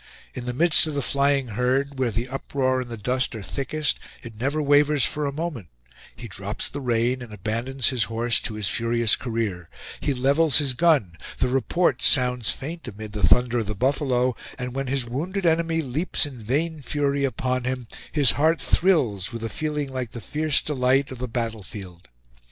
In 0.33 0.45
the 0.45 0.51
midst 0.55 0.87
of 0.87 0.95
the 0.95 1.01
flying 1.03 1.49
herd, 1.49 1.99
where 1.99 2.09
the 2.09 2.27
uproar 2.27 2.81
and 2.81 2.89
the 2.89 2.97
dust 2.97 3.35
are 3.35 3.43
thickest, 3.43 3.99
it 4.23 4.35
never 4.39 4.59
wavers 4.59 5.05
for 5.05 5.27
a 5.27 5.31
moment; 5.31 5.67
he 6.15 6.27
drops 6.27 6.67
the 6.67 6.81
rein 6.81 7.21
and 7.21 7.31
abandons 7.31 7.89
his 7.89 8.05
horse 8.05 8.39
to 8.39 8.55
his 8.55 8.67
furious 8.67 9.15
career; 9.15 9.69
he 9.99 10.15
levels 10.15 10.57
his 10.57 10.73
gun, 10.73 11.19
the 11.37 11.49
report 11.49 12.01
sounds 12.01 12.49
faint 12.49 12.87
amid 12.87 13.11
the 13.13 13.21
thunder 13.27 13.59
of 13.59 13.67
the 13.67 13.75
buffalo; 13.75 14.35
and 14.57 14.73
when 14.73 14.87
his 14.87 15.05
wounded 15.07 15.45
enemy 15.45 15.83
leaps 15.83 16.25
in 16.25 16.41
vain 16.41 16.81
fury 16.81 17.23
upon 17.23 17.65
him, 17.65 17.85
his 18.11 18.31
heart 18.31 18.59
thrills 18.59 19.31
with 19.31 19.43
a 19.43 19.49
feeling 19.49 19.87
like 19.87 20.13
the 20.13 20.19
fierce 20.19 20.63
delight 20.63 21.11
of 21.11 21.19
the 21.19 21.27
battlefield. 21.27 22.07